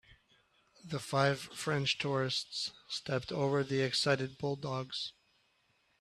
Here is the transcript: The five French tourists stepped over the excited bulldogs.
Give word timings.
The 0.83 0.97
five 0.97 1.39
French 1.39 1.99
tourists 1.99 2.71
stepped 2.87 3.31
over 3.31 3.63
the 3.63 3.81
excited 3.83 4.39
bulldogs. 4.39 5.13